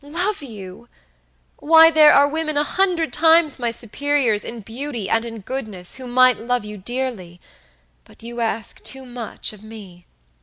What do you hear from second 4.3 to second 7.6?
in beauty and in goodness who might love you dearly;